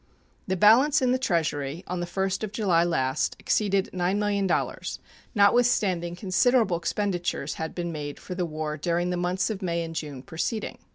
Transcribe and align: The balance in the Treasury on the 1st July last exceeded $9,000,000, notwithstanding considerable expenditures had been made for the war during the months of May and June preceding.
The 0.47 0.55
balance 0.57 0.99
in 0.99 1.11
the 1.11 1.19
Treasury 1.19 1.83
on 1.85 1.99
the 1.99 2.07
1st 2.07 2.51
July 2.53 2.83
last 2.83 3.35
exceeded 3.37 3.91
$9,000,000, 3.93 4.97
notwithstanding 5.35 6.15
considerable 6.15 6.77
expenditures 6.77 7.53
had 7.61 7.75
been 7.75 7.91
made 7.91 8.17
for 8.19 8.33
the 8.33 8.47
war 8.47 8.77
during 8.77 9.11
the 9.11 9.15
months 9.17 9.51
of 9.51 9.61
May 9.61 9.83
and 9.83 9.95
June 9.95 10.23
preceding. 10.23 10.79